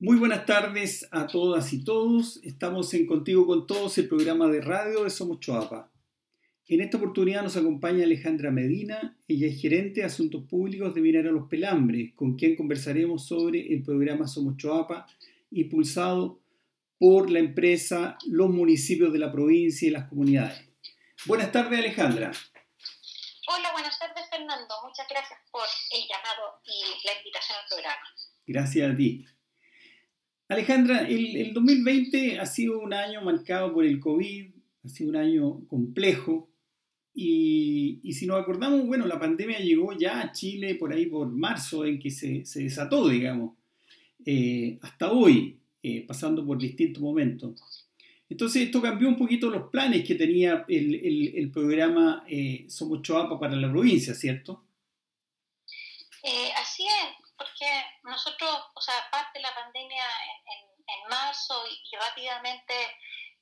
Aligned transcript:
Muy 0.00 0.16
buenas 0.16 0.46
tardes 0.46 1.08
a 1.10 1.26
todas 1.26 1.72
y 1.72 1.82
todos. 1.82 2.38
Estamos 2.44 2.94
en 2.94 3.04
Contigo 3.04 3.48
con 3.48 3.66
Todos, 3.66 3.98
el 3.98 4.06
programa 4.06 4.46
de 4.46 4.60
radio 4.60 5.02
de 5.02 5.10
Somos 5.10 5.40
Choapa. 5.40 5.90
En 6.68 6.80
esta 6.80 6.98
oportunidad 6.98 7.42
nos 7.42 7.56
acompaña 7.56 8.04
Alejandra 8.04 8.52
Medina. 8.52 9.18
Ella 9.26 9.48
es 9.48 9.60
gerente 9.60 10.02
de 10.02 10.06
Asuntos 10.06 10.44
Públicos 10.48 10.94
de 10.94 11.00
Mirar 11.00 11.26
a 11.26 11.32
los 11.32 11.48
Pelambres, 11.48 12.12
con 12.14 12.36
quien 12.36 12.54
conversaremos 12.54 13.26
sobre 13.26 13.74
el 13.74 13.82
programa 13.82 14.28
Somos 14.28 14.56
Choapa, 14.56 15.08
impulsado 15.50 16.38
por 16.96 17.28
la 17.28 17.40
empresa, 17.40 18.16
los 18.28 18.50
municipios 18.50 19.12
de 19.12 19.18
la 19.18 19.32
provincia 19.32 19.88
y 19.88 19.90
las 19.90 20.08
comunidades. 20.08 20.64
Buenas 21.26 21.50
tardes, 21.50 21.76
Alejandra. 21.76 22.30
Hola, 23.48 23.72
buenas 23.72 23.98
tardes, 23.98 24.30
Fernando. 24.30 24.76
Muchas 24.84 25.08
gracias 25.10 25.40
por 25.50 25.66
el 25.90 26.02
llamado 26.02 26.60
y 26.64 27.04
la 27.04 27.18
invitación 27.18 27.58
al 27.60 27.68
programa. 27.68 28.04
Gracias 28.46 28.92
a 28.92 28.96
ti. 28.96 29.26
Alejandra, 30.48 31.06
el, 31.06 31.52
2020 31.52 32.40
ha 32.40 32.46
sido 32.46 32.80
un 32.80 32.94
año 32.94 33.20
marcado 33.20 33.72
por 33.74 33.84
el 33.84 34.00
COVID, 34.00 34.46
ha 34.82 34.88
sido 34.88 35.10
un 35.10 35.16
año 35.16 35.66
complejo. 35.66 36.48
Y, 37.14 38.00
si 38.14 38.26
nos 38.26 38.40
acordamos, 38.40 38.86
bueno, 38.86 39.06
la 39.06 39.18
pandemia 39.18 39.58
llegó 39.58 39.92
ya 39.92 40.20
a 40.20 40.32
Chile 40.32 40.76
por 40.76 40.92
ahí 40.92 41.06
por 41.06 41.28
marzo, 41.28 41.84
en 41.84 41.98
que 41.98 42.10
se, 42.10 42.44
desató, 42.54 43.08
digamos, 43.08 43.56
eh, 44.24 44.78
hasta 44.80 45.12
hoy, 45.12 45.58
eh, 45.82 46.06
pasando 46.06 46.46
por 46.46 46.56
distintos 46.58 47.02
momentos. 47.02 47.86
Entonces, 48.30 48.62
esto 48.62 48.80
cambió 48.80 49.08
un 49.08 49.16
poquito 49.16 49.50
los 49.50 49.68
planes 49.70 50.06
que 50.06 50.14
tenía 50.14 50.64
el, 50.68 51.50
programa 51.52 52.24
eh, 52.26 52.64
Somos 52.68 53.02
Choapa 53.02 53.38
para 53.38 53.56
la 53.56 53.70
provincia, 53.70 54.14
¿cierto? 54.14 54.64
así 56.60 56.82
es 56.82 57.28
porque 57.38 57.64
nosotros, 58.18 58.50
o 58.74 58.80
sea, 58.80 59.08
parte 59.12 59.38
la 59.38 59.54
pandemia 59.54 60.04
en, 60.26 61.08
marzo 61.08 61.64
y, 61.66 61.96
rápidamente 61.96 62.74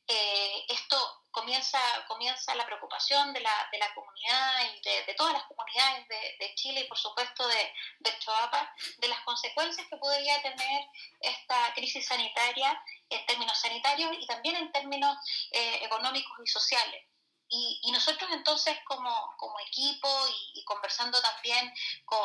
eh, 0.07 0.65
esto 0.69 0.97
comienza, 1.31 1.81
comienza 2.07 2.55
la 2.55 2.67
preocupación 2.67 3.33
de 3.33 3.41
la, 3.41 3.69
de 3.73 3.79
la 3.79 3.93
comunidad 3.95 4.75
y 4.75 4.81
de, 5.07 5.15
todas 5.15 5.33
las 5.33 5.45
comunidades 5.45 6.07
de, 6.09 6.55
Chile 6.55 6.81
y 6.81 6.89
por 6.89 6.99
supuesto 6.99 7.49
de, 7.49 7.73
de 8.01 8.19
Choapa, 8.19 8.73
de 8.99 9.09
las 9.09 9.21
consecuencias 9.21 9.87
que 9.89 9.97
podría 9.97 10.41
tener 10.43 10.87
esta 11.21 11.73
crisis 11.75 12.07
sanitaria 12.07 12.81
en 13.09 13.27
términos 13.27 13.59
sanitarios 13.59 14.11
y 14.21 14.27
también 14.27 14.57
en 14.57 14.73
términos 14.73 15.17
eh, 15.53 15.85
económicos 15.85 16.39
y 16.45 16.47
sociales. 16.47 17.05
Y, 17.49 17.91
nosotros 17.93 18.29
entonces 18.33 18.77
como, 18.85 19.35
como 19.39 19.59
equipo 19.61 20.09
y, 20.55 20.65
conversando 20.65 21.21
también 21.21 21.73
con, 22.05 22.21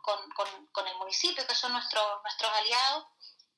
con, 0.00 0.66
con, 0.72 0.88
el 0.88 0.96
municipio, 0.96 1.46
que 1.46 1.54
son 1.54 1.72
nuestros, 1.72 2.22
nuestros 2.22 2.50
aliados, 2.52 3.06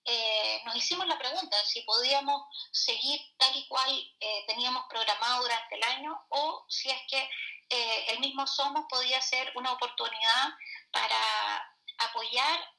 eh, 0.06 0.60
nos 0.66 0.76
hicimos 0.76 1.06
la 1.06 1.18
pregunta 1.18 1.56
de 1.56 1.64
si 1.64 1.80
podíamos 1.82 2.42
seguir 2.72 3.20
tal 3.38 3.56
y 3.56 3.66
cual 3.68 3.90
eh, 4.20 4.44
teníamos 4.46 4.84
programado 4.88 5.42
durante 5.42 5.76
el 5.76 5.82
año 5.82 6.20
o 6.28 6.66
si 6.68 6.90
es 6.90 7.00
que 7.08 7.30
eh, 7.70 8.04
el 8.08 8.20
mismo 8.20 8.46
Somos 8.46 8.84
podía 8.90 9.20
ser 9.22 9.50
una 9.56 9.72
oportunidad 9.72 10.50
para 10.90 11.70
apoyar, 11.98 12.74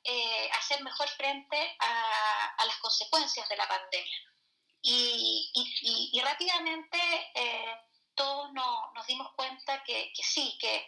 hacer 0.59 0.83
mejor 0.83 1.07
frente 1.09 1.77
a, 1.79 2.53
a, 2.57 2.65
las 2.65 2.77
consecuencias 2.77 3.47
de 3.49 3.57
la 3.57 3.67
pandemia. 3.67 4.17
Y, 4.81 5.49
y, 5.53 6.09
y 6.13 6.21
rápidamente 6.21 6.99
todos 8.15 8.51
nos 8.53 9.07
dimos 9.07 9.31
cuenta 9.35 9.83
que, 9.83 10.11
sí, 10.21 10.57
que, 10.59 10.85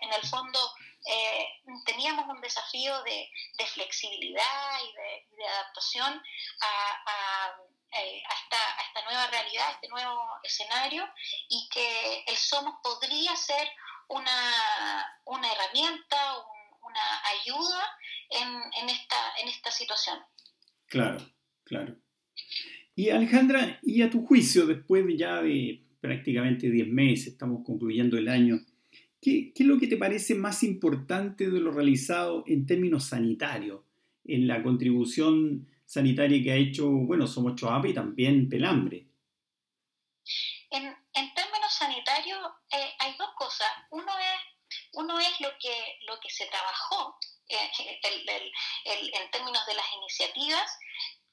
en 0.00 0.12
el 0.12 0.22
fondo 0.28 0.58
eh, 1.06 1.46
teníamos 1.84 2.28
un 2.28 2.40
desafío 2.40 3.02
de, 3.04 3.28
flexibilidad 3.74 4.80
y 4.82 4.92
de, 5.36 5.46
adaptación 5.46 6.14
eh, 6.14 6.20
a, 8.24 8.34
esta, 8.42 9.02
nueva 9.04 9.26
realidad, 9.28 9.68
a 9.68 9.72
este 9.72 9.88
nuevo 9.88 10.18
escenario, 10.42 11.06
y 11.48 11.68
que 11.70 12.24
el 12.26 12.36
Somos 12.36 12.74
podría 12.82 13.36
ser 13.36 13.68
una, 14.08 15.06
herramienta, 15.26 16.38
una 16.82 17.22
ayuda 17.40 17.98
en, 18.30 18.88
esta, 18.88 19.36
en 19.38 19.48
esta 19.48 19.70
situación. 19.70 20.18
Claro, 20.88 21.18
claro. 21.64 21.96
Y 22.94 23.10
Alejandra, 23.10 23.78
y 23.82 24.02
a 24.02 24.10
tu 24.10 24.26
juicio, 24.26 24.66
después 24.66 25.04
ya 25.16 25.42
de 25.42 25.85
prácticamente 26.06 26.70
10 26.70 26.88
meses, 26.88 27.26
estamos 27.32 27.64
concluyendo 27.64 28.16
el 28.16 28.28
año. 28.28 28.60
¿Qué, 29.20 29.52
es 29.54 29.66
lo 29.66 29.78
que 29.78 29.88
te 29.88 29.96
parece 29.96 30.34
más 30.36 30.62
importante 30.62 31.50
de 31.50 31.60
lo 31.60 31.72
realizado 31.72 32.44
en 32.46 32.64
términos 32.64 33.06
sanitarios, 33.06 33.80
en 34.24 34.46
la 34.46 34.62
contribución 34.62 35.66
sanitaria 35.84 36.42
que 36.42 36.52
ha 36.52 36.56
hecho, 36.56 36.88
bueno, 36.88 37.26
Somos 37.26 37.56
Choapa 37.56 37.88
y 37.88 37.94
también 37.94 38.48
Pelambre? 38.48 39.06
En, 40.70 41.34
términos 41.34 41.72
sanitarios 41.72 42.38
eh, 42.70 42.90
hay 43.00 43.14
dos 43.18 43.30
cosas. 43.36 43.68
Uno 43.90 44.12
es, 44.18 44.78
uno 44.94 45.18
es 45.18 45.40
lo, 45.40 45.48
que, 45.60 45.74
lo 46.06 46.20
que 46.20 46.30
se 46.30 46.46
trabajó 46.46 47.18
eh, 47.48 47.56
en 49.12 49.30
términos 49.30 49.66
de 49.66 49.74
las 49.74 49.86
iniciativas 49.98 50.78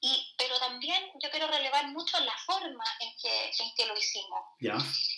y, 0.04 0.34
pero 0.36 0.58
también 0.58 1.02
yo 1.22 1.30
quiero 1.30 1.46
relevar 1.46 1.88
mucho 1.88 2.20
la 2.20 2.36
forma 2.44 2.84
en 3.00 3.10
que, 3.16 3.46
en 3.58 3.74
que 3.74 3.86
lo 3.86 3.96
hicimos. 3.96 4.40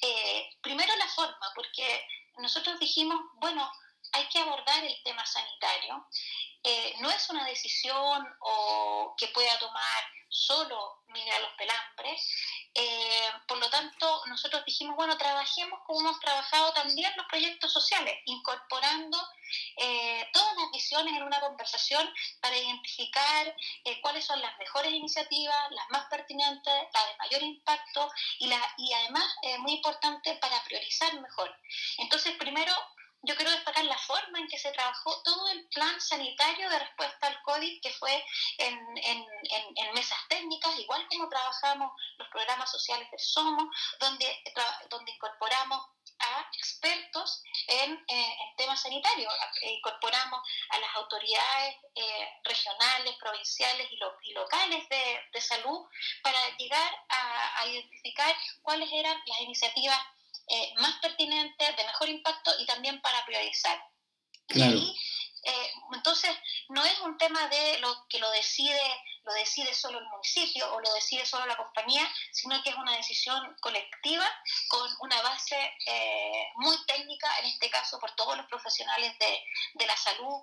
Eh, 0.00 0.48
primero 0.62 0.94
la 0.94 1.08
forma, 1.08 1.52
porque 1.56 2.06
nosotros 2.38 2.78
dijimos, 2.78 3.19
bueno, 3.41 3.69
hay 4.16 4.27
que 4.28 4.38
abordar 4.38 4.82
el 4.82 5.03
tema 5.03 5.25
sanitario. 5.27 6.06
Eh, 6.62 6.97
no 7.00 7.10
es 7.10 7.31
una 7.31 7.44
decisión 7.44 8.27
que 9.16 9.28
pueda 9.28 9.59
tomar 9.59 10.04
solo 10.28 11.03
a 11.16 11.41
los 11.41 11.53
Pelambres. 11.56 12.31
Eh, 12.75 13.31
por 13.49 13.56
lo 13.56 13.71
tanto, 13.71 14.22
nosotros 14.27 14.65
dijimos, 14.66 14.97
bueno, 14.97 15.16
trabajemos 15.16 15.81
como 15.87 16.00
hemos 16.00 16.21
trabajado 16.21 16.75
también 16.75 17.10
los 17.16 17.25
proyectos 17.27 17.72
sociales, 17.72 18.15
incorporando 18.27 19.16
eh, 19.78 20.28
todas 20.33 20.54
las 20.56 20.71
visiones 20.72 21.15
en 21.15 21.22
una 21.22 21.41
conversación 21.41 22.12
para 22.41 22.56
identificar 22.56 23.56
cuáles 24.03 24.27
son 24.27 24.41
las 24.43 24.59
mejores 24.59 24.93
iniciativas, 24.93 25.71
las 25.71 25.88
más 25.91 26.06
pertinentes, 26.10 26.75
las 26.93 27.06
de 27.06 27.16
mayor 27.16 27.43
impacto 27.43 28.10
y, 28.41 28.48
la, 28.48 28.60
y 28.77 28.93
además, 28.93 29.37
muy 29.60 29.72
importante, 29.72 30.34
para 30.34 30.62
priorizar 30.65 31.15
mejor. 31.21 31.56
Entonces, 31.98 32.37
primero 32.37 32.75
yo 33.27 33.34
quiero 33.34 33.50
destacar 33.50 33.84
la 33.84 33.98
forma 33.98 34.38
en 34.38 34.47
que 34.48 34.59
se 34.59 34.66
trabajó 34.76 35.22
todo 35.22 35.48
el 35.48 35.66
plan 35.69 36.00
sanitario 36.00 36.69
de 36.69 36.78
respuesta 36.78 37.26
al 37.26 37.42
COVID, 37.42 37.81
que 37.81 37.91
fue 37.92 38.25
en, 38.59 38.76
mesas 39.94 40.19
técnicas, 40.28 40.78
igual 40.78 41.06
como 41.09 41.28
trabajamos 41.28 41.91
los 42.19 42.28
programas 42.28 42.70
sociales 42.70 43.10
del 43.10 43.20
SOMO, 43.20 43.70
donde, 43.98 44.44
donde 44.91 45.12
incorporamos 45.12 45.81
a 46.19 46.48
expertos 46.53 47.42
en, 47.66 48.04
eh, 48.09 48.38
temas 48.56 48.81
sanitarios. 48.81 49.32
E 49.62 49.72
incorporamos 49.72 50.41
a 50.70 50.78
las 50.78 50.94
autoridades 50.97 51.76
eh, 51.94 52.28
regionales, 52.44 53.16
provinciales 53.16 53.88
y, 53.91 54.32
locales 54.32 54.88
de, 54.88 55.41
salud 55.41 55.86
para 56.22 56.56
llegar 56.56 57.06
a 57.09 57.66
identificar 57.66 58.34
cuáles 58.62 58.91
eran 58.92 59.16
las 59.26 59.41
iniciativas 59.41 59.98
eh, 60.48 60.72
más 60.76 60.97
pertinentes, 61.00 61.76
de 61.76 61.84
mejor 61.84 62.09
impacto 62.09 62.53
y 62.60 62.66
también 62.66 63.00
para 63.00 63.25
priorizar. 63.26 63.82
Y 64.49 64.95
eh, 65.45 65.73
entonces, 65.93 66.31
no 66.69 66.84
es 66.84 66.99
un 67.01 67.17
tema 67.19 67.47
de 67.49 67.79
lo 67.79 68.07
que 68.09 68.19
lo 68.19 68.29
decide, 68.33 68.81
lo 69.25 69.33
decide 69.34 69.73
solo 69.75 69.99
el 69.99 70.07
municipio 70.07 70.73
o 70.75 70.81
lo 70.81 70.93
decide 70.95 71.25
solo 71.25 71.47
la 71.47 71.57
compañía, 71.57 72.09
sino 72.33 72.61
que 72.62 72.71
es 72.71 72.77
una 72.77 72.97
decisión 72.97 73.57
colectiva 73.61 74.27
con 74.69 74.91
una 75.01 75.23
base 75.23 75.57
eh, 75.87 76.49
muy 76.57 76.77
técnica, 76.87 77.29
en 77.39 77.47
este 77.47 77.71
caso 77.71 77.99
por 78.01 78.11
todos 78.17 78.37
los 78.37 78.47
profesionales 78.47 79.17
de, 79.19 79.45
de 79.75 79.87
la 79.87 79.97
salud 79.97 80.43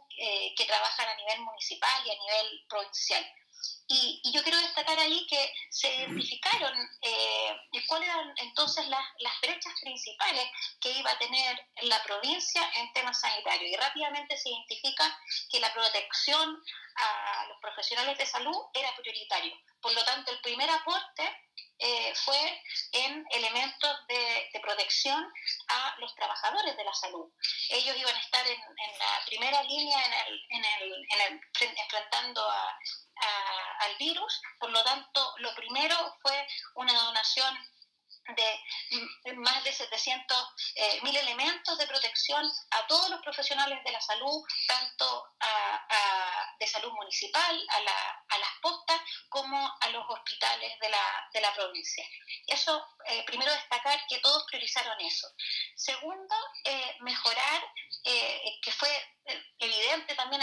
que 0.56 0.66
trabajan 0.66 1.08
a 1.10 1.16
nivel 1.16 1.42
municipal 1.42 2.02
y 2.06 2.12
a 2.12 2.16
nivel 2.16 2.66
provincial. 2.70 3.26
Y, 3.88 4.22
yo 4.34 4.42
quiero 4.42 4.58
destacar 4.58 4.98
ahí 4.98 5.28
que 5.28 5.54
se 5.70 5.94
identificaron 5.96 6.74
eh, 7.02 7.56
cuáles 7.88 8.10
eran 8.10 8.34
entonces 8.38 8.88
las, 8.88 9.06
las 9.20 9.42
brechas 9.42 9.74
principales 9.82 10.48
que 10.80 10.92
iba 10.92 11.12
a 11.12 11.20
tener 11.20 11.68
la 11.84 12.02
provincia 12.04 12.62
en 12.76 12.92
temas 12.94 13.20
sanitarios. 13.20 13.72
Y 13.72 13.76
rápidamente 13.76 14.38
se 14.38 14.50
identifica 14.50 15.20
que 15.52 15.60
la 15.60 15.72
protección 15.74 16.64
a 16.96 17.46
los 17.48 17.60
profesionales 17.62 18.18
de 18.18 18.26
salud 18.26 18.58
era 18.74 18.96
prioritario. 18.96 19.56
Por 19.82 19.94
lo 19.94 20.04
tanto, 20.06 20.32
el 20.32 20.40
primer 20.42 20.70
aporte 20.70 21.24
eh, 21.86 22.14
fue 22.16 22.64
en 22.94 23.26
elementos 23.32 24.08
de, 24.08 24.50
protección 24.62 25.30
a 25.68 25.96
los 26.00 26.16
trabajadores 26.16 26.78
de 26.78 26.84
la 26.86 26.94
salud. 26.94 27.30
Ellos 27.70 27.98
iban 27.98 28.16
a 28.16 28.20
estar 28.20 28.48
en, 28.48 28.58
la 28.58 29.26
primera 29.26 29.62
línea 29.64 30.06
en 30.06 30.14
el, 30.14 30.46
en 30.50 30.66
el, 30.66 30.94
en 31.10 31.22
el, 31.22 31.42
enfrentando 31.78 32.50
al 32.50 33.98
virus. 34.00 34.42
Por 34.60 34.70
lo 34.70 34.82
tanto, 34.86 35.34
lo 35.40 35.54
primero 35.56 36.16
fue 36.22 36.48
una 36.76 36.94
donación 36.94 37.54
de 38.28 39.36
más 39.36 39.62
de 39.66 39.74
700 39.74 40.48
eh, 40.76 41.02
mil 41.04 41.18
elementos 41.18 41.78
de 41.78 41.88
protección 41.88 42.50
a 42.72 42.88
todos 42.88 43.10
los 43.10 43.22
profesionales 43.22 43.84
de 43.84 43.92
la 43.92 44.00
salud, 44.00 44.42
tanto 44.66 45.28
de 46.60 46.68
salud 46.68 46.94
municipal, 46.94 47.68
a 47.70 48.38
las 48.38 48.50
postas 48.62 49.02
a 49.82 49.90
los 49.90 50.06
hospitales 50.10 50.80
de 50.80 50.90
la, 50.90 51.30
de 51.34 51.42
la 51.42 51.54
provincia. 51.56 52.06
Eso, 52.46 52.86
eh, 53.08 53.24
primero 53.26 53.52
destacar 53.52 54.00
que 54.08 54.20
todos 54.20 54.44
priorizaron 54.48 55.00
eso. 55.02 55.28
Segundo, 55.76 56.36
eh, 56.64 56.98
mejorar, 57.00 57.64
eh, 58.04 58.60
que 58.62 58.72
fue 58.72 58.90
evidente 59.58 60.14
también 60.16 60.42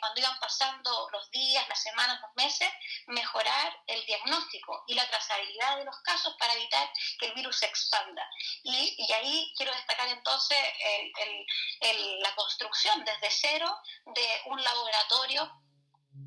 cuando 0.00 0.20
iban 0.20 0.38
pasando 0.40 1.08
los 1.12 1.30
días, 1.30 1.68
las 1.68 1.82
semanas, 1.82 2.18
los 2.22 2.34
meses, 2.34 2.68
mejorar 3.08 3.78
el 3.86 4.04
diagnóstico 4.06 4.84
y 4.88 4.94
la 4.94 5.06
trazabilidad 5.06 5.76
de 5.76 5.84
los 5.84 5.96
casos 6.00 6.34
para 6.38 6.54
evitar 6.54 6.90
que 7.20 7.26
el 7.26 7.34
virus 7.34 7.58
se 7.58 7.66
expanda. 7.66 8.26
Y, 8.62 8.94
y 8.96 9.12
ahí 9.12 9.52
quiero 9.54 9.72
destacar 9.72 10.08
entonces 10.08 10.58
el, 10.80 11.46
el, 11.80 12.20
la 12.20 12.34
construcción 12.34 13.04
desde 13.04 13.30
cero 13.30 13.78
de 14.06 14.42
un 14.46 14.62
laboratorio 14.64 15.62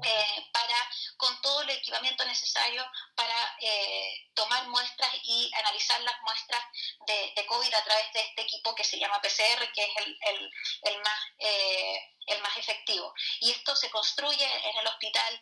eh, 0.03 0.50
para, 0.51 0.89
con 1.18 1.42
todo 1.42 1.62
el 1.62 1.69
equipamiento 1.69 2.25
necesario 2.25 2.83
para 3.15 3.57
eh, 3.62 4.27
tomar 4.33 4.68
muestras 4.68 5.09
y 5.24 5.51
analizar 5.59 6.01
las 6.01 6.15
muestras 6.24 6.62
de, 7.07 7.33
de, 7.36 7.45
COVID 7.45 7.74
a 7.74 7.83
través 7.83 8.13
de 8.13 8.21
este 8.21 8.42
equipo 8.42 8.75
que 8.75 8.83
se 8.83 9.00
llama 9.00 9.21
PCR, 9.21 9.71
que 9.74 9.83
es 9.83 9.97
el, 9.97 10.18
el, 10.30 10.51
el 10.83 10.97
más, 11.01 11.19
eh, 11.39 12.15
el 12.27 12.42
más 12.42 12.57
efectivo. 12.57 13.13
Y 13.39 13.51
esto 13.51 13.75
se 13.75 13.89
construye 13.89 14.45
en 14.45 14.77
el 14.77 14.88
Hospital 14.88 15.42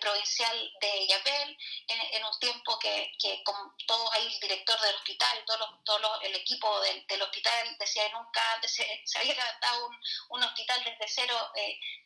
Provincial 0.00 0.72
de 0.80 1.06
Yapel 1.08 1.56
en, 1.88 2.24
un 2.24 2.38
tiempo 2.38 2.78
que, 2.78 3.12
que 3.18 3.42
con 3.44 3.56
todo 3.86 4.12
ahí 4.12 4.26
el 4.26 4.40
director 4.40 4.78
del 4.80 4.94
hospital, 4.96 5.44
todo, 5.46 5.80
todo 5.84 6.20
el 6.22 6.34
equipo 6.34 6.80
del, 6.80 7.06
del, 7.06 7.22
hospital 7.22 7.76
decía 7.78 8.06
que 8.06 8.12
nunca 8.12 8.52
antes 8.54 8.74
se, 8.74 9.02
se 9.04 9.18
había 9.18 9.34
levantado 9.34 9.86
un, 9.86 9.96
un, 10.30 10.42
hospital 10.44 10.82
desde 10.84 11.08
cero 11.08 11.52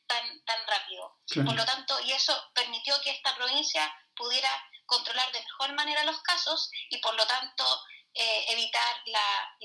tan, 0.06 0.44
tan 0.44 0.66
rápido. 0.66 1.18
Por 1.44 1.54
lo 1.54 1.64
tanto, 1.64 2.00
y 2.00 2.12
eso 2.12 2.50
permitió 2.54 3.00
que 3.00 3.10
esta 3.10 3.34
provincia 3.34 3.92
pudiera 4.14 4.50
controlar 4.86 5.30
de 5.32 5.40
mejor 5.40 5.72
manera 5.74 6.04
los 6.04 6.20
casos 6.22 6.70
y 6.90 6.98
por 6.98 7.14
lo 7.14 7.26
tanto 7.26 7.64
eh, 8.14 8.44
evitar 8.48 9.02
la, 9.06 9.56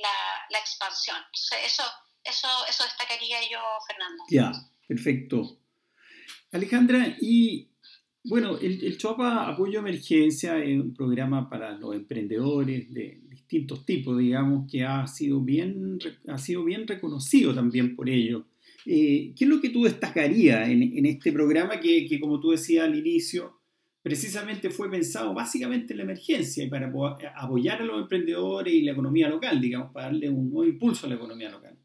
la, 0.49 0.59
expansión. 0.59 1.25
eso, 1.63 1.83
eso, 2.23 2.47
eso 2.69 2.83
destacaría 2.83 3.37
yo, 3.51 3.59
Fernando. 3.87 4.23
Ya, 4.29 4.51
perfecto. 4.87 5.57
Alejandra, 6.51 7.15
y 7.19 7.69
bueno, 8.23 8.57
el, 8.57 8.83
el 8.83 8.97
Choapa 8.97 9.47
Apoyo 9.47 9.79
Emergencia 9.79 10.63
es 10.63 10.79
un 10.79 10.93
programa 10.93 11.49
para 11.49 11.71
los 11.71 11.95
emprendedores 11.95 12.93
de 12.93 13.21
distintos 13.51 13.85
tipos, 13.85 14.17
digamos, 14.17 14.69
que 14.71 14.83
ha 14.83 15.05
sido 15.07 15.41
bien, 15.41 15.99
ha 16.27 16.37
sido 16.37 16.63
bien 16.63 16.87
reconocido 16.87 17.53
también 17.53 17.95
por 17.95 18.09
ellos. 18.09 18.43
Eh, 18.85 19.33
¿Qué 19.35 19.43
es 19.43 19.49
lo 19.49 19.59
que 19.59 19.69
tú 19.69 19.83
destacarías 19.83 20.69
en, 20.69 21.05
este 21.05 21.31
programa 21.31 21.79
que, 21.79 22.19
como 22.19 22.39
tú 22.39 22.51
decías 22.51 22.85
al 22.85 22.97
inicio, 22.97 23.59
precisamente 24.01 24.69
fue 24.69 24.89
pensado 24.89 25.33
básicamente 25.33 25.93
en 25.93 25.97
la 25.97 26.03
emergencia 26.03 26.63
y 26.63 26.69
para 26.69 26.91
apoyar 27.35 27.81
a 27.81 27.85
los 27.85 28.01
emprendedores 28.01 28.73
y 28.73 28.83
la 28.83 28.93
economía 28.93 29.29
local, 29.29 29.59
digamos, 29.59 29.91
para 29.91 30.07
darle 30.07 30.29
un 30.29 30.49
nuevo 30.49 30.71
impulso 30.71 31.05
a 31.05 31.09
la 31.09 31.15
economía 31.15 31.49
local? 31.49 31.77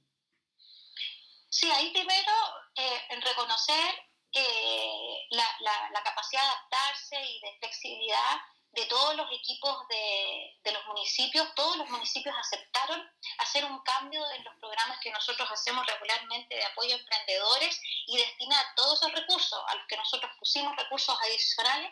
Sí, 1.58 1.70
ahí 1.70 1.90
primero 1.90 2.32
eh, 2.74 3.06
en 3.08 3.22
reconocer 3.22 3.94
eh, 4.30 5.26
la, 5.30 6.02
capacidad 6.04 6.42
de 6.42 6.48
adaptarse 6.48 7.16
y 7.18 7.40
de 7.40 7.58
flexibilidad 7.60 8.42
de 8.72 8.84
todos 8.84 9.16
los 9.16 9.26
equipos 9.32 9.88
de, 9.88 10.54
de, 10.62 10.72
los 10.72 10.84
municipios, 10.84 11.48
todos 11.54 11.78
los 11.78 11.88
municipios 11.88 12.36
aceptaron 12.38 13.10
hacer 13.38 13.64
un 13.64 13.82
cambio 13.84 14.20
en 14.32 14.44
los 14.44 14.54
programas 14.56 14.98
que 15.00 15.10
nosotros 15.10 15.50
hacemos 15.50 15.86
regularmente 15.86 16.54
de 16.54 16.64
apoyo 16.66 16.94
a 16.94 16.98
emprendedores 16.98 17.80
y 18.06 18.18
destinar 18.18 18.62
todos 18.76 19.00
esos 19.00 19.12
recursos 19.12 19.58
a 19.68 19.76
los 19.76 19.86
que 19.86 19.96
nosotros 19.96 20.30
pusimos 20.38 20.76
recursos 20.76 21.18
adicionales 21.22 21.90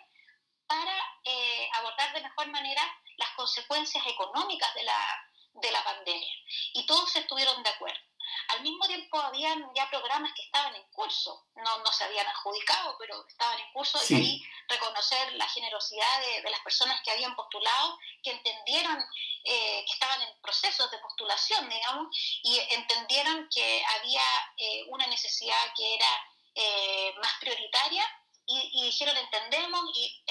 para 0.67 0.95
eh, 1.25 1.71
abordar 1.73 2.13
de 2.13 2.21
mejor 2.21 2.49
manera 2.49 2.83
las 3.17 3.31
consecuencias 3.31 4.07
económicas 4.07 4.75
de 4.75 4.83
la, 4.83 5.31
de 5.55 5.73
la 5.73 5.83
pandemia. 5.83 6.35
Y 6.75 6.85
todos 6.85 7.17
estuvieron 7.17 7.63
de 7.63 7.71
acuerdo. 7.71 8.14
Al 8.49 8.63
mismo 8.63 8.87
tiempo 8.87 9.19
habían 9.21 9.71
ya 9.75 9.89
programas 9.91 10.33
que 10.35 10.43
estaban 10.43 10.75
en 10.75 10.85
curso, 10.91 11.47
no, 11.57 11.79
no 11.79 11.93
se 11.93 12.05
habían 12.05 12.27
adjudicado, 12.27 12.97
pero 12.99 13.25
estaban 13.27 13.59
en 13.59 13.73
curso. 13.73 13.99
Y 14.09 14.15
ahí 14.15 14.43
reconocer 14.69 15.33
la 15.35 15.49
generosidad 15.49 16.21
de, 16.27 16.43
de, 16.43 16.51
las 16.51 16.61
personas 16.61 17.01
que 17.03 17.11
habían 17.11 17.35
postulado, 17.37 17.99
que 18.23 18.31
entendieron 18.31 19.05
eh, 19.45 19.85
que 19.87 19.93
estaban 19.93 20.23
en 20.23 20.41
procesos 20.41 20.91
de 20.91 20.99
postulación, 20.99 21.69
digamos, 21.69 22.09
y 22.43 22.59
entendieron 22.71 23.49
que 23.55 23.85
había 23.99 24.23
eh, 24.57 24.85
una 24.89 25.07
necesidad 25.07 25.59
que 25.77 25.95
era 25.95 26.31
eh, 26.55 27.15
más 27.21 27.33
prioritaria 27.41 28.05
y, 28.47 28.71
y, 28.73 28.85
dijeron 28.87 29.17
entendemos 29.17 29.83
y 29.95 30.25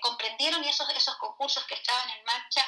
comprendieron 0.00 0.62
y 0.64 0.68
esos, 0.68 0.88
esos 0.90 1.16
concursos 1.16 1.64
que 1.64 1.74
estaban 1.74 2.08
en 2.10 2.24
marcha 2.24 2.64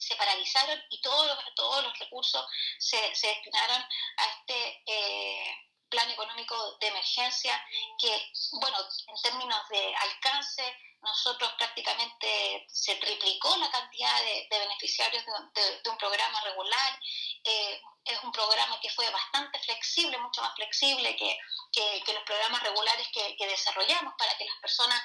se 0.00 0.16
paralizaron 0.16 0.82
y 0.90 1.00
todos 1.00 1.26
los, 1.26 1.54
todos 1.54 1.84
los 1.84 1.98
recursos 1.98 2.44
se, 2.78 3.14
se 3.14 3.28
destinaron 3.28 3.80
a 4.16 4.24
este 4.38 4.82
eh, 4.86 5.54
plan 5.90 6.10
económico 6.10 6.78
de 6.80 6.88
emergencia 6.88 7.62
que, 7.98 8.32
bueno, 8.52 8.78
en 9.08 9.22
términos 9.22 9.68
de 9.68 9.94
alcance, 9.96 10.76
nosotros 11.02 11.50
prácticamente 11.56 12.66
se 12.68 12.94
triplicó 12.96 13.56
la 13.56 13.70
cantidad 13.70 14.22
de, 14.22 14.46
beneficiarios 14.50 15.24
de, 15.24 15.90
un 15.90 15.96
programa 15.96 16.40
regular. 16.42 17.00
Eh, 17.44 17.80
es 18.04 18.22
un 18.22 18.32
programa 18.32 18.78
que 18.80 18.90
fue 18.90 19.08
bastante 19.10 19.58
flexible, 19.60 20.18
mucho 20.18 20.42
más 20.42 20.54
flexible 20.54 21.16
que, 21.16 21.38
que, 21.72 22.12
los 22.12 22.22
programas 22.24 22.62
regulares 22.62 23.08
que, 23.12 23.36
que, 23.36 23.46
desarrollamos 23.46 24.14
para 24.18 24.36
que 24.36 24.44
las 24.44 24.56
personas, 24.60 25.00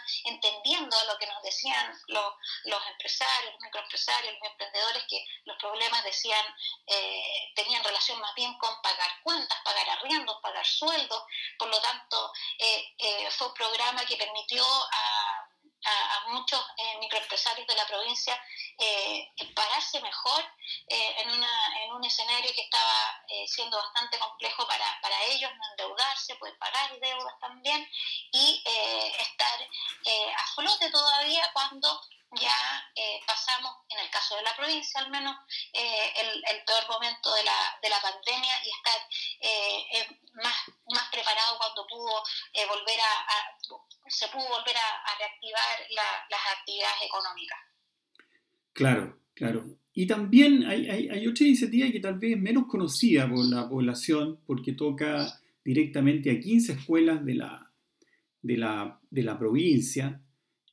lo 1.08 1.18
que 1.18 1.28
nos 1.28 1.42
decían 1.42 1.94
los, 2.08 2.34
los 2.66 2.88
empresarios, 2.88 3.54
los 3.54 3.62
microempresarios, 3.62 4.34
los 4.34 4.52
emprendedores, 4.52 5.04
que 5.10 5.26
los 5.46 5.58
problemas 5.58 6.04
decían, 6.04 6.46
eh, 6.88 7.52
tenían 7.56 7.84
relación 7.84 8.20
más 8.20 8.34
bien 8.36 8.58
con 8.58 8.82
pagar 8.82 9.10
cuentas, 9.24 9.58
pagar 9.64 9.90
arriendos, 9.90 10.38
pagar 10.42 10.66
sueldos. 10.66 11.24
Por 11.58 11.70
lo 11.70 11.82
tanto, 11.82 12.32
eh, 12.60 12.96
eh, 12.98 13.32
fue 13.32 13.48
un 13.48 13.54
programa 13.54 14.06
que 14.06 14.18
permitió 14.18 14.64
a 14.64 15.15
a, 15.86 16.28
muchos 16.30 16.60
eh, 16.78 16.98
microempresarios 17.00 17.68
de 17.68 17.76
la 17.76 17.86
provincia 17.86 18.40
eh, 18.78 19.32
pararse 19.56 20.02
mejor 20.02 20.44
eh, 20.90 21.16
en, 21.20 21.32
una, 21.32 21.78
en 21.82 21.94
un 21.94 22.04
escenario 22.04 22.52
que 22.54 22.62
estaba 22.62 23.24
eh, 23.30 23.48
siendo 23.48 23.78
bastante 23.78 24.20
complejo 24.20 24.68
para, 24.68 25.00
para 25.02 25.24
ellos, 25.24 25.50
no 25.56 25.64
endeudarse, 25.72 26.36
poder 26.36 26.58
pagar 26.58 27.00
deudas 27.00 27.40
también 27.40 27.90
y 28.34 28.62
estar 29.20 29.70
a 30.38 30.48
flote 30.56 30.90
todavía 30.92 31.50
cuando 31.54 32.02
ya 32.32 32.92
pasamos, 33.25 33.77
en 33.89 34.00
el 34.00 34.10
caso 34.10 34.36
de 34.36 34.42
la 34.42 34.56
provincia 34.56 35.00
al 35.00 35.10
menos, 35.10 35.36
el, 35.72 36.44
el, 36.50 36.65
peor 36.65 36.88
momento 36.89 37.34
de 37.34 37.44
la, 37.44 37.80
de 37.82 37.89
la 37.89 38.01
pandemia 38.01 38.62
y 38.63 38.70
estar 38.70 39.08
más, 40.34 40.56
más 40.94 41.10
preparado 41.12 41.58
cuando 41.58 41.88
pudo 41.88 42.24
volver 42.68 43.00
a, 43.00 43.58
pudo 44.32 44.48
volver 44.50 44.75
a, 44.75 45.17
reactivar 45.17 45.88
las 46.29 46.58
actividades 46.60 47.01
económicas. 47.05 47.58
Claro, 48.74 49.20
claro. 49.34 49.77
Y 49.94 50.08
también 50.08 50.65
hay, 50.65 50.89
hay, 50.89 51.10
hay, 51.10 51.27
otra 51.27 51.46
iniciativa 51.46 51.89
que 51.89 52.00
tal 52.00 52.20
vez 52.20 52.34
es 52.34 52.41
menos 52.41 52.65
conocida 52.67 53.29
por 53.29 53.46
la 53.46 53.70
población 53.70 54.39
porque 54.46 54.74
toca 54.74 55.39
directamente 55.63 56.32
a 56.32 56.39
15 56.39 56.74
escuelas 56.74 57.24
de 57.24 57.36
la, 57.36 57.72
de 58.41 58.58
la, 58.58 59.00
de 59.10 59.24
la 59.24 59.39
provincia 59.39 60.22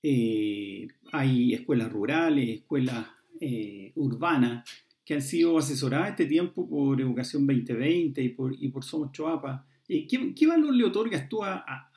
eh, 0.02 0.88
hay 1.12 1.54
escuelas 1.54 1.92
rurales, 1.92 2.48
escuelas 2.48 3.06
eh, 3.40 3.92
urbanas 3.94 4.68
que 5.04 5.14
han 5.14 5.22
sido 5.22 5.58
asesoradas 5.58 6.10
este 6.10 6.26
tiempo 6.26 6.68
por 6.68 7.00
Educación 7.00 7.46
2020 7.46 8.20
y 8.20 8.28
por, 8.30 8.54
y 8.58 8.68
por 8.68 8.84
Somos 8.84 9.12
Choapa. 9.12 9.64
Eh, 9.88 10.06
¿qué, 10.08 10.34
¿qué, 10.34 10.46
valor 10.46 10.74
le 10.74 10.84
otorgas 10.84 11.28
tú 11.28 11.44
a, 11.44 11.54
a, 11.54 11.91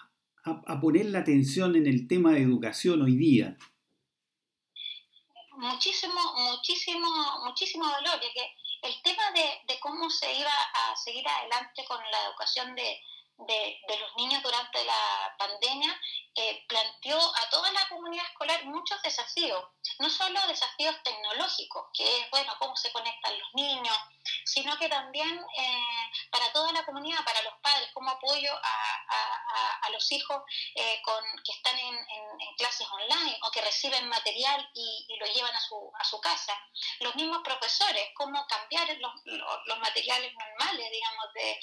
a, 0.46 0.80
poner 0.80 1.08
la 1.08 1.20
atención 1.20 1.76
en 1.76 1.88
el 1.88 2.08
tema 2.08 2.32
de 2.32 2.42
educación 2.42 3.02
hoy 3.02 3.16
día? 3.16 3.58
Muchísimo, 5.58 6.22
muchísimo, 6.38 7.08
muchísimo 7.46 7.86
valor, 7.86 8.20
que 8.20 8.56
el 8.84 9.02
tema 9.02 9.32
de, 9.32 9.74
de 9.74 9.80
cómo 9.80 10.10
se 10.10 10.32
iba 10.38 10.52
a 10.52 10.96
seguir 10.96 11.28
adelante 11.28 11.84
con 11.88 11.98
la 11.98 12.28
educación 12.28 12.76
de, 12.76 13.00
de, 13.38 13.98
los 14.00 14.16
niños 14.18 14.42
durante 14.44 14.84
la 14.86 15.36
pandemia 15.38 16.00
eh, 16.36 16.66
planteó 16.68 17.18
a 17.18 17.50
toda 17.50 17.72
la 17.72 17.88
comunidad 17.90 18.26
escolar 18.26 18.66
muchos 18.66 19.02
desafíos, 19.02 19.64
no 20.00 20.10
solo 20.10 20.40
desafíos 20.48 20.96
tecnológicos, 21.04 21.88
que 21.94 22.22
es, 22.22 22.30
bueno, 22.30 22.54
cómo 22.60 22.76
se 22.76 22.92
conectan 22.92 23.38
los 23.38 23.50
niños, 23.54 23.98
sino 24.46 24.78
que 24.78 24.90
también 24.90 25.40
eh, 25.58 26.12
para 26.32 26.52
toda 26.52 26.72
la 26.72 26.86
comunidad, 26.86 27.24
para 27.26 27.42
los 27.44 27.54
padres, 27.62 27.90
como 27.94 28.10
apoyo 28.10 28.54
a, 28.54 29.06
a, 29.10 29.35
a 29.82 29.90
los 29.90 30.12
hijos 30.12 30.42
eh, 30.76 31.02
con, 31.04 31.24
que 31.44 31.52
están 31.52 31.78
en, 31.78 31.96
clases 32.58 32.88
online 32.90 33.38
o 33.44 33.52
que 33.52 33.62
reciben 33.62 34.08
material 34.08 34.70
y, 34.74 35.08
lo 35.20 35.26
llevan 35.28 35.56
a 35.56 35.60
su, 35.60 35.92
a 36.00 36.04
su 36.04 36.20
casa. 36.20 36.58
Los 37.00 37.16
mismos 37.16 37.42
profesores, 37.44 38.10
cómo 38.16 38.46
cambiar 38.48 38.88
los, 38.98 39.12
los, 39.26 39.80
materiales 39.80 40.34
normales, 40.34 40.90
digamos, 40.92 41.26
de, 41.34 41.60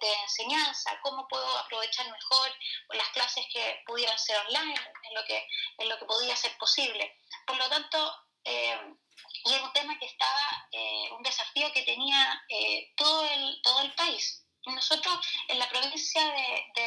de, 0.00 0.14
enseñanza, 0.22 0.98
cómo 1.02 1.26
puedo 1.28 1.58
aprovechar 1.58 2.10
mejor 2.10 2.50
las 2.94 3.08
clases 3.08 3.44
que 3.52 3.82
pudieran 3.86 4.18
ser 4.18 4.36
online, 4.46 4.80
en 5.02 5.14
lo 5.14 5.24
que 5.24 5.46
en 5.78 5.88
lo 5.88 5.98
que 5.98 6.04
podía 6.06 6.36
ser 6.36 6.56
posible. 6.58 7.18
Por 7.46 7.56
lo 7.56 7.68
tanto, 7.68 8.14
eh, 8.44 8.94
y 9.44 9.54
es 9.54 9.62
un 9.62 9.72
tema 9.72 9.98
que 9.98 10.06
estaba, 10.06 10.68
eh, 10.72 11.10
un 11.16 11.22
desafío 11.22 11.72
que 11.72 11.82
tenía 11.82 12.42
eh, 12.48 12.92
todo, 12.96 13.26
el, 13.26 13.60
todo 13.62 13.80
el 13.82 13.92
país. 13.94 14.44
Nosotros 14.66 15.18
en 15.48 15.58
la 15.58 15.68
provincia 15.68 16.22
de, 16.24 16.77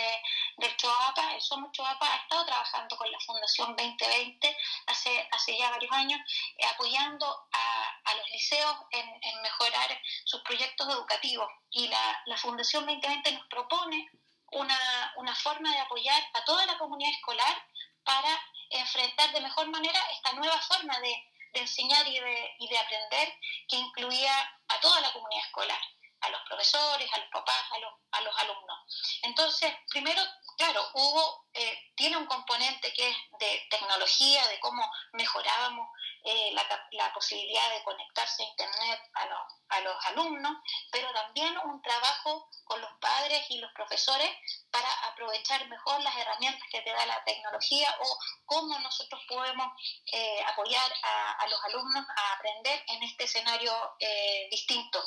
del 0.61 0.77
Choapa, 0.77 1.33
el 1.33 1.41
Somos 1.41 1.71
Choapa, 1.71 2.05
ha 2.05 2.17
estado 2.17 2.45
trabajando 2.45 2.95
con 2.95 3.11
la 3.11 3.19
Fundación 3.19 3.75
2020 3.75 4.57
hace, 4.87 5.27
hace 5.31 5.57
ya 5.57 5.71
varios 5.71 5.91
años, 5.91 6.19
eh, 6.57 6.65
apoyando 6.65 7.25
a, 7.51 8.01
a, 8.05 8.15
los 8.15 8.29
liceos 8.29 8.77
en, 8.91 9.07
en, 9.21 9.41
mejorar 9.41 9.99
sus 10.23 10.41
proyectos 10.41 10.87
educativos. 10.87 11.47
Y 11.71 11.87
la, 11.87 12.21
la 12.27 12.37
Fundación 12.37 12.85
2020 12.85 13.31
nos 13.31 13.47
propone 13.47 14.09
una, 14.51 15.13
una 15.17 15.35
forma 15.35 15.71
de 15.71 15.79
apoyar 15.79 16.23
a 16.33 16.45
toda 16.45 16.65
la 16.65 16.77
comunidad 16.77 17.11
escolar 17.11 17.65
para 18.03 18.39
enfrentar 18.69 19.31
de 19.31 19.41
mejor 19.41 19.67
manera 19.67 19.99
esta 20.11 20.33
nueva 20.33 20.59
forma 20.61 20.99
de, 20.99 21.13
de 21.53 21.59
enseñar 21.59 22.07
y 22.07 22.19
de, 22.19 22.55
y 22.59 22.67
de 22.67 22.77
aprender 22.77 23.33
que 23.67 23.77
incluía 23.77 24.33
a 24.67 24.79
toda 24.79 25.01
la 25.01 25.11
comunidad 25.11 25.45
escolar 25.45 25.81
a 26.21 26.29
los 26.29 26.41
profesores, 26.47 27.11
a 27.13 27.17
los 27.17 27.29
papás, 27.29 27.63
a 27.71 27.79
los, 27.79 27.93
a 28.11 28.21
los 28.21 28.37
alumnos. 28.39 29.19
Entonces, 29.23 29.73
primero, 29.89 30.21
claro, 30.57 30.81
hubo, 30.93 31.47
eh, 31.53 31.91
tiene 31.95 32.17
un 32.17 32.25
componente 32.25 32.93
que 32.93 33.09
es 33.09 33.17
de 33.39 33.67
tecnología, 33.69 34.47
de 34.47 34.59
cómo 34.59 34.83
mejorábamos 35.13 35.89
eh, 36.23 36.51
la, 36.53 36.63
la, 36.91 37.13
posibilidad 37.13 37.69
de 37.71 37.83
conectarse 37.83 38.43
a 38.43 38.45
Internet 38.47 38.99
a 39.13 39.25
los, 39.25 39.39
a 39.69 39.79
los 39.81 40.05
alumnos, 40.05 40.51
pero 40.91 41.11
también 41.13 41.57
un 41.65 41.81
trabajo 41.81 42.47
con 42.63 42.79
los 42.79 42.91
padres 42.99 43.43
y 43.49 43.57
los 43.57 43.71
profesores 43.73 44.29
para 44.69 44.87
aprovechar 45.07 45.67
mejor 45.67 45.99
las 46.01 46.15
herramientas 46.15 46.61
que 46.71 46.81
te 46.81 46.91
da 46.91 47.05
la 47.07 47.23
tecnología 47.23 47.95
o 48.01 48.17
cómo 48.45 48.77
nosotros 48.79 49.19
podemos 49.27 49.67
eh, 50.11 50.43
apoyar 50.47 50.93
a, 51.03 51.47
los 51.47 51.59
alumnos 51.65 52.05
a 52.15 52.33
aprender 52.33 52.83
en 52.87 53.03
este 53.03 53.23
escenario 53.23 53.73
eh, 53.99 54.47
distinto. 54.51 55.03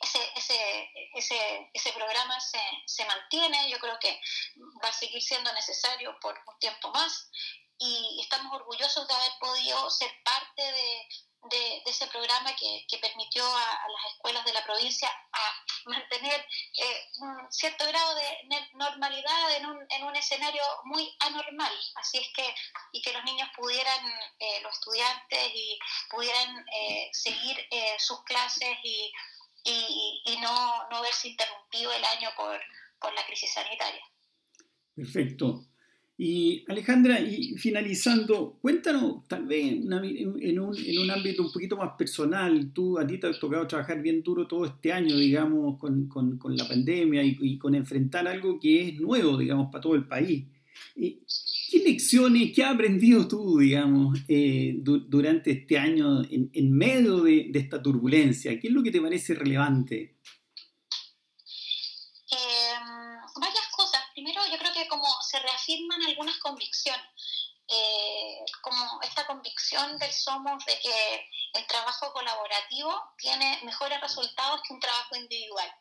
Ese, 0.00 0.32
ese, 0.36 0.90
ese, 1.14 1.70
ese 1.72 1.92
programa 1.92 2.38
se, 2.40 2.60
se 2.84 3.04
mantiene, 3.06 3.70
yo 3.70 3.78
creo 3.78 3.98
que 3.98 4.20
va 4.82 4.88
a 4.88 4.92
seguir 4.92 5.22
siendo 5.22 5.50
necesario 5.52 6.18
por 6.20 6.38
un 6.46 6.58
tiempo 6.58 6.90
más 6.90 7.30
y 7.78 8.20
estamos 8.20 8.54
orgullosos 8.54 9.06
de 9.06 9.14
haber 9.14 9.32
podido 9.40 9.90
ser 9.90 10.10
parte 10.24 10.62
de, 10.62 11.08
de, 11.50 11.82
ese 11.86 12.06
programa 12.06 12.54
que, 12.56 12.86
que 12.88 12.98
permitió 12.98 13.44
a, 13.44 13.72
a, 13.72 13.88
las 13.88 14.12
escuelas 14.14 14.44
de 14.44 14.52
la 14.52 14.64
provincia 14.64 15.08
a 15.08 15.90
mantener 15.90 16.40
eh, 16.40 17.10
un 17.20 17.52
cierto 17.52 17.86
grado 17.86 18.14
de 18.14 18.66
normalidad 18.74 19.56
en 19.56 19.66
un, 19.66 19.86
en 19.90 20.04
un 20.04 20.16
escenario 20.16 20.62
muy 20.84 21.14
anormal. 21.20 21.72
Así 21.96 22.18
es 22.18 22.28
que, 22.34 22.54
y 22.92 23.02
que 23.02 23.12
los 23.12 23.24
niños 23.24 23.48
pudieran, 23.56 24.04
eh, 24.38 24.60
los 24.62 24.72
estudiantes, 24.72 25.52
y 25.54 25.78
pudieran 26.10 26.66
eh, 26.72 27.10
seguir 27.12 27.58
eh, 27.70 27.96
sus 27.98 28.22
clases 28.24 28.76
y, 28.82 29.12
y, 29.64 30.22
y, 30.24 30.36
no, 30.38 30.88
no 30.90 31.02
verse 31.02 31.28
interrumpido 31.28 31.92
el 31.92 32.04
año 32.04 32.30
por, 32.36 32.60
por 33.00 33.12
la 33.14 33.26
crisis 33.26 33.52
sanitaria. 33.52 34.02
Perfecto. 34.94 35.64
Y 36.16 36.64
Alejandra, 36.68 37.20
y 37.20 37.56
finalizando, 37.56 38.58
cuéntanos, 38.62 39.26
tal 39.26 39.46
vez 39.46 39.74
una, 39.82 40.00
en, 40.06 40.60
un, 40.60 40.76
en, 40.78 40.98
un, 40.98 41.10
ámbito 41.10 41.42
un 41.42 41.52
poquito 41.52 41.76
más 41.76 41.90
personal, 41.98 42.70
tú 42.72 43.00
a 43.00 43.06
ti 43.06 43.18
te 43.18 43.26
ha 43.26 43.32
tocado 43.32 43.66
trabajar 43.66 44.00
bien 44.00 44.22
duro 44.22 44.46
todo 44.46 44.64
este 44.64 44.92
año, 44.92 45.16
digamos, 45.16 45.76
con, 45.76 46.06
con, 46.06 46.38
con 46.38 46.56
la 46.56 46.68
pandemia 46.68 47.24
y, 47.24 47.36
y, 47.40 47.58
con 47.58 47.74
enfrentar 47.74 48.28
algo 48.28 48.60
que 48.60 48.88
es 48.88 49.00
nuevo, 49.00 49.36
digamos, 49.36 49.72
para 49.72 49.82
todo 49.82 49.96
el 49.96 50.06
país. 50.06 50.44
¿Qué 50.94 51.78
lecciones, 51.84 52.52
qué 52.54 52.62
has 52.62 52.74
aprendido 52.74 53.26
tú, 53.26 53.58
digamos, 53.58 54.20
eh, 54.28 54.76
du 54.78 55.00
durante 55.00 55.50
este 55.50 55.78
año 55.78 56.22
en, 56.22 56.48
en 56.52 56.72
medio 56.72 57.22
de, 57.22 57.48
de, 57.50 57.58
esta 57.58 57.82
turbulencia? 57.82 58.58
¿Qué 58.60 58.68
es 58.68 58.72
lo 58.72 58.84
que 58.84 58.92
te 58.92 59.00
parece 59.00 59.34
relevante? 59.34 60.14
Como 64.88 65.06
se 65.22 65.38
reafirman 65.38 66.02
algunas 66.02 66.36
convicciones, 66.38 67.06
eh, 67.68 68.44
como 68.62 69.00
esta 69.02 69.26
convicción 69.26 69.98
del 69.98 70.12
Somos 70.12 70.64
de 70.66 70.78
que 70.80 71.28
el 71.54 71.66
trabajo 71.66 72.12
colaborativo 72.12 72.92
tiene 73.16 73.60
mejores 73.64 74.00
resultados 74.00 74.60
que 74.62 74.74
un 74.74 74.80
trabajo 74.80 75.16
individual. 75.16 75.72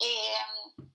Eh, 0.00 0.36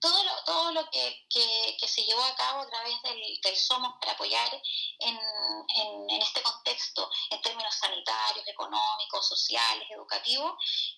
todo 0.00 0.24
lo, 0.24 0.44
todo 0.44 0.72
lo 0.72 0.90
que, 0.90 1.26
que, 1.28 1.76
que, 1.78 1.88
se 1.88 2.02
llevó 2.04 2.22
a 2.22 2.34
cabo 2.34 2.60
a 2.60 2.66
través 2.66 3.02
del, 3.02 3.40
del 3.42 3.56
Somos 3.56 3.94
para 4.00 4.12
apoyar 4.12 4.50
en, 4.98 5.18
en, 5.18 6.10
en, 6.10 6.22
este 6.22 6.42
contexto, 6.42 7.10
en 7.30 7.40
términos 7.40 7.74
sanitarios, 7.74 8.46
económicos, 8.46 9.28
sociales, 9.28 9.86
educativos, 9.90 10.52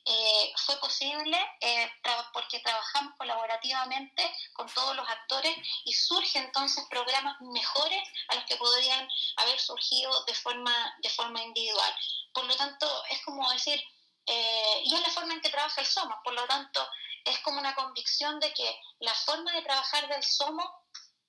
eh, 0.04 0.52
fue 0.56 0.76
posible 0.78 1.38
eh, 1.60 1.90
tra 2.02 2.30
porque 2.32 2.60
trabajamos 2.60 3.14
colaborativamente 3.16 4.30
con 4.52 4.72
todos 4.72 4.96
los 4.96 5.08
actores 5.08 5.56
y 5.84 5.92
surgen 5.92 6.44
entonces 6.44 6.84
programas 6.90 7.36
mejores 7.40 8.02
a 8.28 8.34
los 8.36 8.44
que 8.44 8.56
podrían 8.56 9.08
haber 9.36 9.58
surgido 9.60 10.24
de 10.24 10.34
forma, 10.34 10.94
de 11.02 11.10
forma 11.10 11.42
individual. 11.42 11.94
Por 12.32 12.44
lo 12.44 12.56
tanto, 12.56 12.86
es 13.10 13.20
como 13.24 13.50
decir, 13.50 13.82
eh, 14.26 14.82
y 14.84 14.94
es 14.94 15.00
la 15.00 15.10
forma 15.10 15.34
en 15.34 15.40
que 15.40 15.50
trabaja 15.50 15.80
el 15.80 15.86
Somos, 15.86 16.16
por 16.22 16.32
lo 16.32 16.46
tanto, 16.46 16.86
es 17.24 17.38
como 17.40 17.58
una 17.58 17.74
convicción 17.74 18.38
de 18.40 18.52
que 18.52 18.80
la 19.00 19.14
forma 19.14 19.52
de 19.52 19.62
trabajar 19.62 20.08
del 20.08 20.22
SOMO 20.22 20.64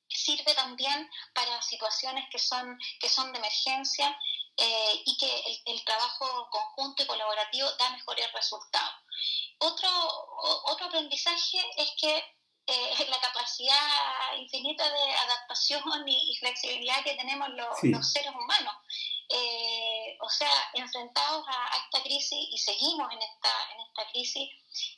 sirve 0.07 0.53
también 0.53 1.09
para 1.33 1.61
situaciones 1.61 2.25
que 2.31 2.39
son, 2.39 2.77
que 2.99 3.09
son 3.09 3.31
de 3.31 3.39
emergencia 3.39 4.15
eh, 4.57 5.01
y 5.05 5.17
que 5.17 5.39
el, 5.39 5.61
el, 5.65 5.83
trabajo 5.83 6.47
conjunto 6.51 7.03
y 7.03 7.07
colaborativo 7.07 7.71
da 7.79 7.89
mejores 7.89 8.31
resultados. 8.33 8.95
Otro, 9.57 9.89
otro 10.65 10.85
aprendizaje 10.85 11.57
es 11.77 11.91
que 11.99 12.23
eh, 12.67 13.05
la 13.09 13.19
capacidad 13.19 14.35
infinita 14.37 14.89
de 14.89 15.11
adaptación 15.13 16.07
y, 16.07 16.31
y 16.31 16.35
flexibilidad 16.37 17.03
que 17.03 17.15
tenemos 17.15 17.49
los, 17.49 17.79
sí. 17.79 17.89
los 17.89 18.11
seres 18.11 18.31
humanos. 18.31 18.75
Eh, 19.35 20.15
o 20.21 20.29
sea, 20.29 20.69
enfrentados 20.73 21.43
a, 21.47 21.77
esta 21.77 22.03
crisis 22.03 22.47
y 22.51 22.57
seguimos 22.57 23.11
en 23.11 23.19
esta, 23.19 23.49
en 23.73 23.79
esta 23.81 24.07
crisis, 24.11 24.47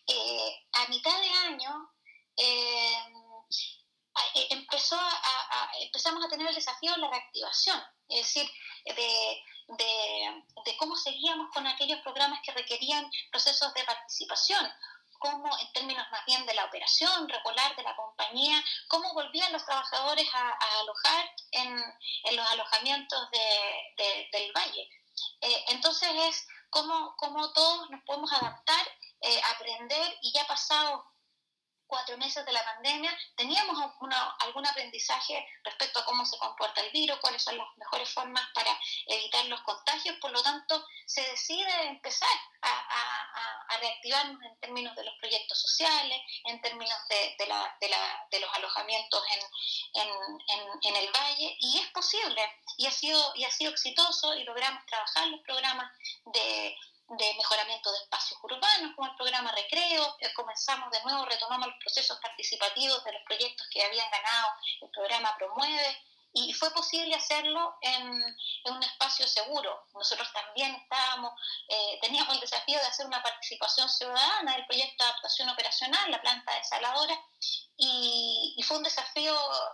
eh, 0.07 0.67
a 0.73 0.87
mitad 0.89 1.17
de 1.21 1.29
año 1.29 1.89
eh, 2.35 2.97
empezó 4.49 4.97
a, 4.99 5.71
empezamos 5.79 6.25
a 6.25 6.27
tener 6.27 6.47
el 6.49 6.55
desafío 6.55 6.91
de 6.91 6.97
la 6.97 7.09
reactivación, 7.09 7.81
es 8.09 8.17
decir, 8.23 8.49
de, 8.85 9.41
de, 9.69 10.43
de 10.65 10.77
cómo 10.77 10.97
seguíamos 10.97 11.49
con 11.53 11.65
aquellos 11.65 12.01
programas 12.01 12.41
que 12.43 12.51
requerían 12.51 13.09
procesos 13.31 13.73
de 13.73 13.85
participación 13.85 14.69
cómo, 15.19 15.49
en 15.59 15.73
términos 15.73 16.05
más 16.11 16.25
bien 16.25 16.45
de 16.45 16.53
la 16.53 16.65
operación 16.65 17.27
regular 17.27 17.75
de 17.75 17.83
la 17.83 17.95
compañía, 17.95 18.63
cómo 18.87 19.13
volvían 19.13 19.51
los 19.51 19.65
trabajadores 19.65 20.27
a, 20.33 20.49
a 20.49 20.79
alojar 20.81 21.29
en, 21.51 21.83
en, 22.23 22.35
los 22.35 22.51
alojamientos 22.51 23.31
de, 23.31 24.03
de, 24.03 24.29
del 24.31 24.51
valle. 24.51 24.89
Eh, 25.41 25.65
entonces 25.69 26.09
es 26.13 26.47
cómo, 26.69 27.15
cómo, 27.17 27.51
todos 27.53 27.89
nos 27.89 28.03
podemos 28.03 28.31
adaptar, 28.33 28.87
eh, 29.21 29.41
aprender 29.53 30.17
y 30.21 30.31
ya 30.33 30.45
pasado 30.45 31.05
cuatro 31.87 32.17
meses 32.17 32.45
de 32.45 32.51
la 32.51 32.63
pandemia, 32.63 33.15
teníamos 33.35 33.77
una, 33.99 34.31
algún 34.39 34.65
aprendizaje 34.65 35.45
respecto 35.63 35.99
a 35.99 36.05
cómo 36.05 36.25
se 36.25 36.37
comporta 36.37 36.81
el 36.81 36.91
virus, 36.91 37.19
cuáles 37.19 37.43
son 37.43 37.57
las 37.57 37.67
mejores 37.77 38.09
formas 38.09 38.43
para 38.53 38.77
evitar 39.07 39.45
los 39.45 39.61
contagios, 39.61 40.17
por 40.19 40.31
lo 40.31 40.41
tanto, 40.41 40.85
se 41.05 41.21
decide 41.21 41.87
empezar 41.87 42.29
a, 42.61 42.69
a, 42.69 43.14
reactivarnos 43.77 44.41
en 44.43 44.59
términos 44.59 44.95
de 44.95 45.03
los 45.03 45.13
proyectos 45.19 45.59
sociales, 45.59 46.21
en 46.45 46.61
términos 46.61 46.97
de, 47.09 48.39
los 48.39 48.49
alojamientos 48.53 49.23
en, 49.31 50.01
en, 50.01 50.09
en, 50.09 50.69
en, 50.83 50.95
el 50.95 51.11
valle, 51.11 51.57
y 51.59 51.79
es 51.79 51.87
posible, 51.91 52.41
y 52.77 52.85
ha 52.87 52.91
sido, 52.91 53.33
y 53.35 53.43
ha 53.45 53.51
sido 53.51 53.71
exitoso, 53.71 54.35
y 54.35 54.43
logramos 54.43 54.85
trabajar 54.85 55.27
los 55.27 55.41
programas 55.41 55.91
de 56.25 56.75
de 57.07 57.33
mejoramiento 57.35 57.91
de 57.91 57.99
espacios 57.99 58.39
urbanos, 58.41 58.95
como 58.95 59.09
el 59.09 59.15
programa 59.15 59.51
Recreo, 59.51 60.17
eh, 60.19 60.33
comenzamos 60.33 60.89
de 60.91 61.01
nuevo, 61.03 61.25
retomamos 61.25 61.67
los 61.67 61.77
procesos 61.77 62.17
participativos 62.19 63.03
de 63.03 63.13
los 63.13 63.21
proyectos 63.23 63.67
que 63.71 63.83
habían 63.83 64.09
ganado 64.09 64.47
el 64.81 64.89
programa 64.89 65.35
Promueve, 65.37 65.97
y 66.37 66.51
fue 66.51 66.69
posible 66.71 67.15
hacerlo 67.15 67.77
en, 67.81 68.03
en 68.65 68.73
un 68.73 68.83
espacio 68.83 69.25
seguro. 69.25 69.85
Nosotros 69.93 70.27
también 70.33 70.75
estábamos, 70.75 71.31
eh, 71.69 71.97
teníamos 72.01 72.35
el 72.35 72.41
desafío 72.41 72.77
de 72.77 72.85
hacer 72.85 73.05
una 73.05 73.23
participación 73.23 73.89
ciudadana 73.89 74.53
del 74.53 74.65
proyecto 74.65 75.01
de 75.01 75.09
adaptación 75.09 75.49
operacional, 75.49 76.11
la 76.11 76.21
planta 76.21 76.53
desaladora, 76.55 77.17
y, 77.77 78.53
y 78.57 78.63
fue 78.63 78.77
un 78.77 78.83
desafío 78.83 79.33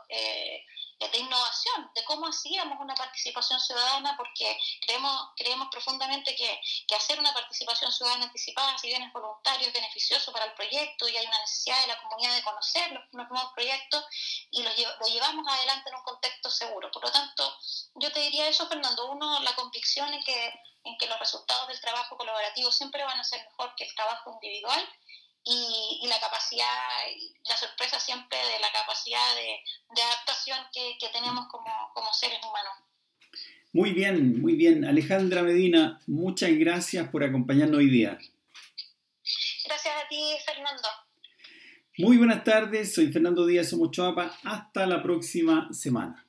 eh, 0.09 0.63
de 1.09 1.17
innovación, 1.17 1.89
de 1.95 2.03
cómo 2.03 2.27
hacíamos 2.27 2.79
una 2.79 2.93
participación 2.93 3.59
ciudadana, 3.59 4.15
porque 4.17 4.57
creemos, 4.85 5.29
creemos 5.35 5.67
profundamente 5.69 6.35
que, 6.35 6.61
que, 6.87 6.95
hacer 6.95 7.19
una 7.19 7.33
participación 7.33 7.91
ciudadana 7.91 8.25
anticipada, 8.25 8.77
si 8.77 8.87
bien 8.87 9.01
es 9.01 9.13
voluntario, 9.13 9.67
es 9.67 9.73
beneficioso 9.73 10.31
para 10.31 10.45
el 10.45 10.53
proyecto 10.53 11.07
y 11.07 11.17
hay 11.17 11.25
una 11.25 11.39
necesidad 11.39 11.81
de 11.81 11.87
la 11.87 12.01
comunidad 12.01 12.35
de 12.35 12.43
conocer 12.43 12.91
los, 12.91 13.03
nuevos 13.13 13.51
proyectos 13.53 14.05
y 14.51 14.61
los, 14.61 14.77
lo 14.77 15.07
llevamos 15.07 15.47
adelante 15.47 15.89
en 15.89 15.95
un 15.95 16.03
contexto 16.03 16.49
seguro. 16.51 16.91
Por 16.91 17.03
lo 17.03 17.11
tanto, 17.11 17.57
yo 17.95 18.11
te 18.11 18.19
diría 18.19 18.47
eso, 18.47 18.67
Fernando. 18.67 19.11
Uno, 19.11 19.39
la 19.39 19.55
convicción 19.55 20.13
en 20.13 20.23
que, 20.23 20.53
en 20.83 20.97
que 20.97 21.07
los 21.07 21.19
resultados 21.19 21.67
del 21.67 21.81
trabajo 21.81 22.17
colaborativo 22.17 22.71
siempre 22.71 23.03
van 23.03 23.19
a 23.19 23.23
ser 23.23 23.43
mejor 23.45 23.73
que 23.75 23.85
el 23.85 23.95
trabajo 23.95 24.31
individual 24.31 24.87
y, 25.43 26.07
la 26.07 26.19
capacidad, 26.19 26.67
la 27.45 27.57
sorpresa 27.57 27.99
siempre 27.99 28.37
de 28.37 28.59
la 28.59 28.71
capacidad 28.71 29.35
de, 29.35 30.01
adaptación 30.01 30.59
que, 30.73 30.97
tenemos 31.11 31.47
como, 31.47 31.71
como 31.93 32.13
seres 32.13 32.39
humanos. 32.39 32.73
Muy 33.73 33.93
bien, 33.93 34.41
muy 34.41 34.55
bien. 34.55 34.85
Alejandra 34.85 35.43
Medina, 35.43 36.01
muchas 36.07 36.51
gracias 36.51 37.07
por 37.09 37.23
acompañarnos 37.23 37.79
hoy 37.79 37.89
día. 37.89 38.17
Gracias 39.65 39.95
a 39.95 40.07
ti, 40.09 40.21
Fernando. 40.45 40.87
Muy 41.97 42.17
buenas 42.17 42.43
tardes, 42.43 42.93
soy 42.93 43.11
Fernando 43.11 43.45
Díaz 43.45 43.71
Omochoapa. 43.73 44.37
Hasta 44.43 44.85
la 44.85 45.01
próxima 45.01 45.71
semana. 45.73 46.25